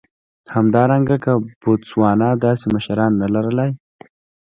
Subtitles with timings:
[0.55, 1.31] همدارنګه که
[1.61, 3.71] بوتسوانا داسې مشران نه لر لای.